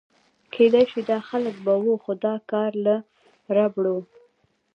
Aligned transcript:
کېدای 0.53 0.83
شي 0.91 1.01
داسې 1.09 1.25
خلک 1.29 1.55
به 1.65 1.73
و، 1.83 1.85
خو 2.03 2.11
دا 2.23 2.33
کار 2.51 2.71
له 2.85 2.95
ربړو. 3.55 3.97